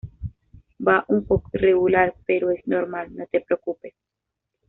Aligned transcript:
va 0.87 1.05
un 1.09 1.27
poco 1.27 1.51
irregular, 1.53 2.15
pero 2.25 2.49
es 2.49 2.65
normal. 2.67 3.15
no 3.15 3.27
te 3.27 3.39
preocupes. 3.41 3.93